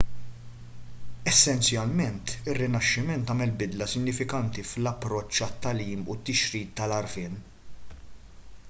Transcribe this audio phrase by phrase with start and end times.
[1.33, 7.39] essenzjalment ir-rinaxximent għamel bidla sinifikanti fl-approċċ għat-tagħlim u t-tixrid tal-għarfien